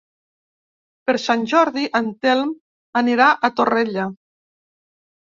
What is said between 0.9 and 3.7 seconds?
Per Sant Jordi en Telm anirà a